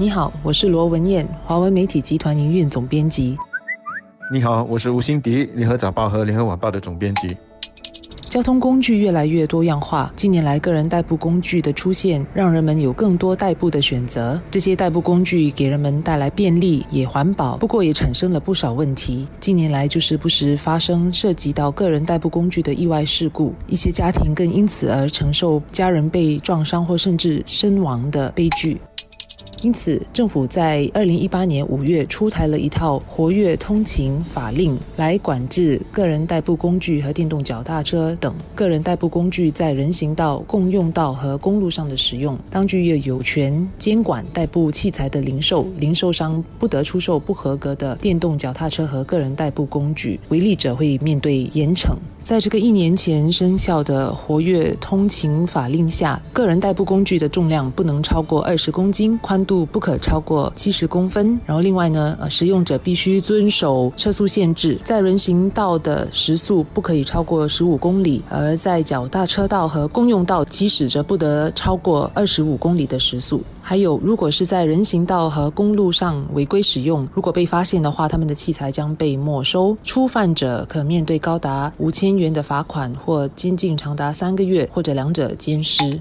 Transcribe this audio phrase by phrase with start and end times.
[0.00, 3.36] 你好，我是罗文燕，华文媒体集团营运总编辑。
[4.32, 7.36] 你好，我是吴欣迪，联合早报和联合晚报的总编辑。
[8.28, 14.40] 交通工具越来越多样化，近年来个人代步工具的出现，让人们有更多代步的选择。
[14.52, 19.26] 这些代步工具给人们带来便利，也环保，不过也产生了不少问题。
[19.40, 28.80] 近年来就时不时发生涉及到个人代步工具的意外事故，一些家庭更因此而承受家人被撞伤或甚至身亡的悲剧。
[29.60, 42.38] 因此，政府在二零一八年五月出台了一套活跃通勤法令，来管制个人代步工具和电动脚踏车等个人代步工具在人行道、共用道和公路上的使用。
[42.48, 51.96] 当局也有权监管代步器材的零售，零售商不得出售不合格的电动脚踏车和个人代步工具，违例者会面对严惩。
[52.28, 61.40] 在这个一年前生效的活跃通勤法令下，个人代步工具的重量不能超过二十公斤，宽度不可超过七十公分。
[61.46, 73.42] 然后另外呢，呃，使用者必须遵守车速限制，在人行道的时速不可以超过十五公里，而在脚踏车道和公用道，行驶者不得超过二十五公里的时速。
[73.68, 79.76] 还有，如果是在人行道和公路上违规使用，如果被发现的话，他们的器材将被没收。
[79.84, 86.00] 初犯者可面对高达五千元的罚款，或监禁长达三个月，或者两者兼施。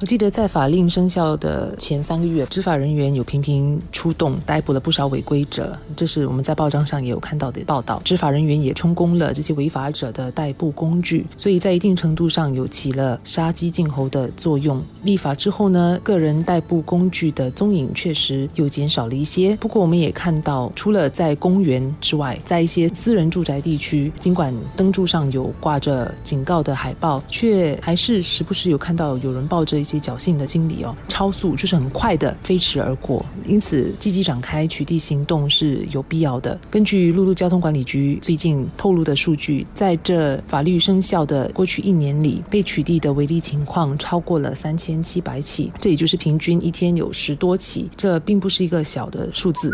[0.00, 5.76] 我记得在法令生效的前三个月，执法人员有频频出动，逮捕了不少违规者。
[5.96, 8.00] 这是我们在报章上也有看到的报道。
[8.04, 14.80] 执法人员也充公了这些违法者的代步工具，所以在一定程度上有起了杀鸡儆猴的作用。
[15.02, 19.56] 立法之后呢，个人代步工具的踪影确实又减少了一些。
[19.56, 29.82] 不过我们也看到，除了在公园之外，在一些私人住宅地区，尽管灯柱上有挂着警告的海报，却还是时不时有看到有人抱着。
[29.88, 36.58] 些侥幸的心理哦，超速就是很快的飞驰而过，因此积极展开取缔行动是有必要的。
[36.70, 49.72] 根据陆路交通管理局最近透露的数据，在这法律生效的过去一年里，被取缔的违例情况超过了三千七百起，这也就是平均一天有十多起，这并不是一个小的数字。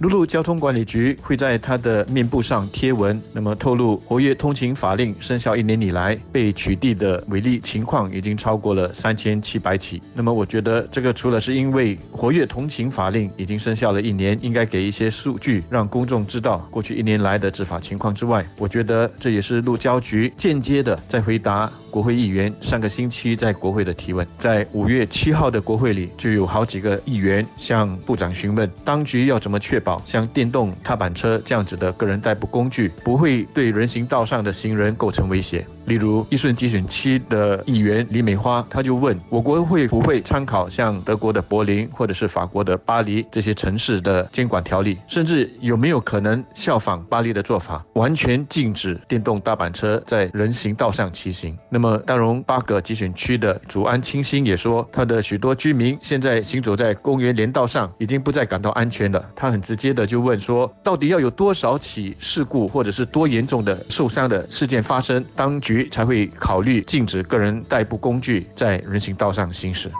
[0.00, 10.00] 陆路交通管理局会在他的面部上贴文，那么透露活跃通勤法令生效一年以来被取缔的违例情况已经超过了三千七百起。
[10.14, 24.24] 那么我觉得这个除了是因为活跃通勤法令已经生效了一年，应该给一些数据让公众知道过去一年来的执法情况之外，我觉得这也是路交局间接的在回答国会议员上个星期在国会的提问。
[24.38, 30.00] 在五月七号的国会里，就有好几个议员向部长询问当局要怎么确保。
[30.06, 35.66] 像电动踏板车这样子的个人代步工具，不会对人行道上的行人构成威胁。
[35.88, 51.56] 例如，一顺集选区的议员李美花，他就问我国会不会参考像德国的柏林或者是法国的巴黎这些城市的监管条例，甚至有没有可能效仿巴黎的做法，完全禁止电动踏板车在人行道上骑行？
[51.70, 59.24] 那么，大荣八个集选区的祖安清新也说，他的许多居民现在行走在公园连道上，已经不再感到安全了。
[59.34, 65.77] 他很直接的就问说，到底要有多少起事故，或者是多严重的受伤的事件发生，当局？
[65.88, 69.90] 才会考虑禁止个人代步工具在人行道上行驶。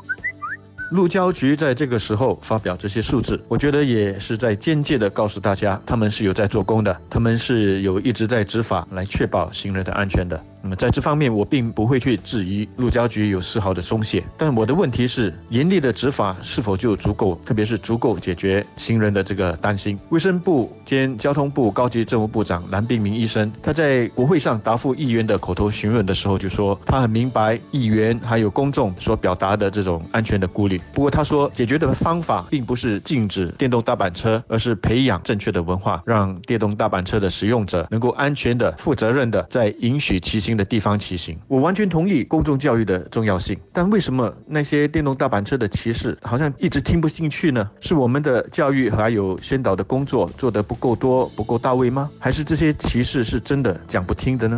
[0.91, 10.43] 路交局在这个时候发表这些数字，我觉得也是在间接的告诉大家，他们是有在做工的，他们是有一直在执法来确保行人的安全的。
[10.60, 19.97] 那么在这方面，我并不会去质疑路交局有丝毫的松懈，但我的问题是，严厉的执法是否就足够，特别是足够解决行人的这个担心？
[20.09, 30.78] 卫生部兼交通部高级政务部长蓝冰明医生，他在国会上答复议员的口头询问的时候就说，他很明白议员还有公众所表达的这种安全的顾虑。
[30.93, 41.39] 不过他说，解决的方法并不是禁止电动大板车，而是培养正确的文化，让电动大板车的使用者能够安全的、负责任的在允许骑行的地方骑行。
[41.49, 47.69] 我完全同意公众教育的重要性，但为什么那些电动大板车的骑士好像一直听不进去呢？
[47.80, 52.10] 是我们的教育还有宣导的工作做得不够多、不够到位吗？
[52.19, 54.57] 还是这些骑士是真的讲不听的呢？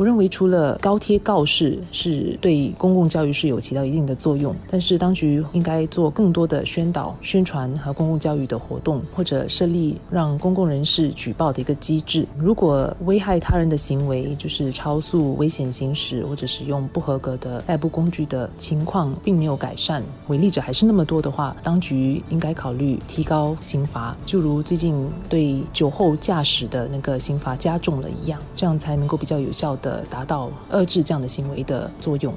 [0.00, 12.26] 我认为除了高贴告示是对公共教育是有起到一定的作用，但是当局应该做更多的宣导、宣传和公共教育的活动，或者设立让公共人士举报的一个机制。
[12.38, 30.04] 如果危害他人的行为，就是超速、危险行驶或者使用不合格的代步工具的情况，并没有改善，违例者还是那么多的话，当局应该考虑提高刑罚，就如最近对酒后驾驶的那个刑罚加重了一样，这样才能够比较有效的的。
[30.10, 32.34] 达到遏制这样的行为的作用。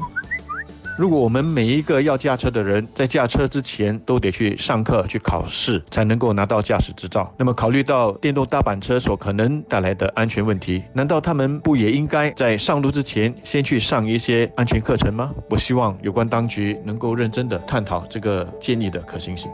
[0.95, 15.31] 如果我们每一个要驾车的人在驾车之前都得去上课、去考试，才能够拿到驾驶执照，那么考虑到电动大板车所可能带来的安全问题，难道他们不也应该在上路之前先去上一些安全课程吗？
[15.49, 19.49] 我希望有关当局能够认真的探讨这个建议的可行性。